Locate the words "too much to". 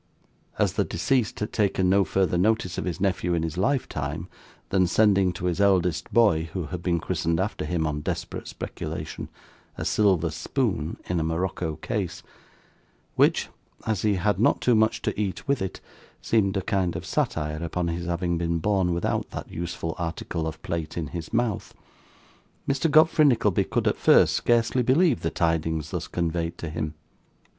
14.59-15.21